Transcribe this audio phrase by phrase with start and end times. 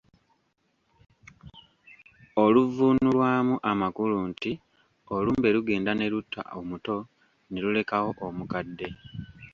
[2.43, 4.51] Oluvvuunulwamu amakulu nti
[5.15, 6.97] olumbe lugenda ne lutta omuto,
[7.49, 8.87] ne lulekawo omukadde.